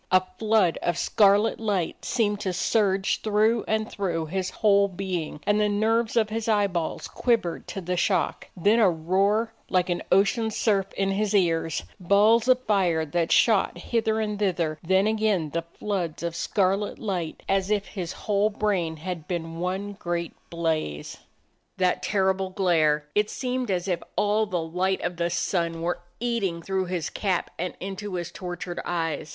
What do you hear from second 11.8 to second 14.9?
balls of fire that shot hither and thither;